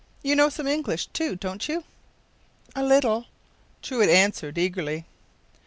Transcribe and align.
You 0.23 0.35
know 0.35 0.49
some 0.49 0.65
English, 0.65 1.09
too, 1.13 1.35
don’t 1.35 1.69
you?” 1.69 1.83
“A 2.75 2.83
little,” 2.83 3.27
Truide 3.83 4.09
answered, 4.09 4.57
eagerly. 4.57 5.05